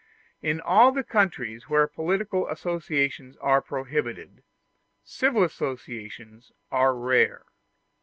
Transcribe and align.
In 0.41 0.59
all 0.59 0.91
the 0.91 1.03
countries 1.03 1.69
where 1.69 1.85
political 1.85 2.47
associations 2.49 3.37
are 3.37 3.61
prohibited, 3.61 4.41
civil 5.03 5.43
associations 5.43 6.51
are 6.71 6.95
rare. 6.95 7.45